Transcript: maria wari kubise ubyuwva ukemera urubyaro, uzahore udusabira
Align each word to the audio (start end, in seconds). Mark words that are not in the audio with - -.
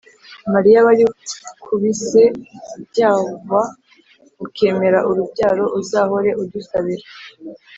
maria 0.53 0.79
wari 0.87 1.05
kubise 1.63 2.23
ubyuwva 2.75 3.59
ukemera 4.45 4.99
urubyaro, 5.09 5.65
uzahore 5.79 6.29
udusabira 6.41 7.05